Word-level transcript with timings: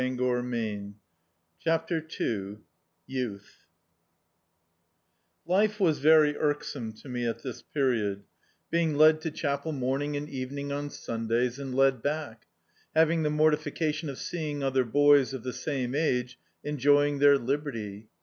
db, 0.01 0.07
Google 0.17 0.93
CHAPTER 1.59 2.03
II 2.19 3.37
LIFE 5.45 5.79
was 5.79 5.99
very 5.99 6.35
irksome 6.35 6.91
to 6.93 7.07
mc 7.07 7.23
at 7.27 7.43
this 7.43 7.61
period, 7.61 8.23
be 8.71 8.81
ing 8.81 8.95
led 8.95 9.21
to 9.21 9.29
chapel 9.29 9.71
morning 9.71 10.17
and 10.17 10.27
evening 10.27 10.71
on 10.71 10.89
Sundays, 10.89 11.59
and 11.59 11.75
led 11.75 12.01
back; 12.01 12.47
having 12.95 13.21
the 13.21 13.29
mortifica 13.29 13.93
tion 13.93 14.09
of 14.09 14.17
seeing 14.17 14.63
other 14.63 14.83
boys 14.85 15.35
of 15.35 15.43
the 15.43 15.53
same 15.53 15.93
age 15.93 16.39
enjoying 16.63 17.19
their 17.19 17.37
liberty. 17.37 18.09